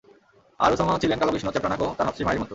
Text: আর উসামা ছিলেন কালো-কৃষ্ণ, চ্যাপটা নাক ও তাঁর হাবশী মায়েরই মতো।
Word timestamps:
আর 0.59 0.69
উসামা 0.73 1.01
ছিলেন 1.01 1.17
কালো-কৃষ্ণ, 1.19 1.47
চ্যাপটা 1.51 1.69
নাক 1.71 1.81
ও 1.81 1.87
তাঁর 1.97 2.07
হাবশী 2.07 2.23
মায়েরই 2.25 2.41
মতো। 2.41 2.49